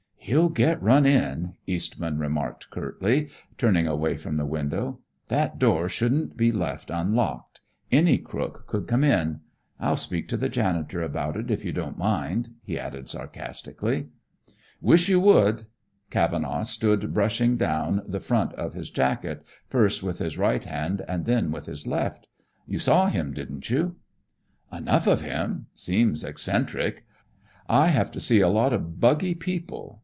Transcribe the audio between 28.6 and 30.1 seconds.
of buggy people.